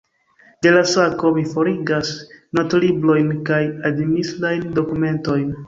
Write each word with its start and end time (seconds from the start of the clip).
De 0.65 0.69
la 0.75 0.79
sako, 0.91 1.31
mi 1.35 1.43
forigas 1.51 2.15
notlibrojn 2.61 3.31
kaj 3.53 3.63
administrajn 3.93 4.69
dokumentojn. 4.83 5.49